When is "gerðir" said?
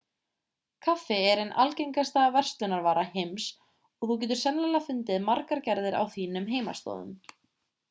5.71-6.01